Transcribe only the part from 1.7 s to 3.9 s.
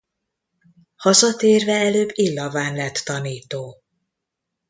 előbb Illaván lett tanító.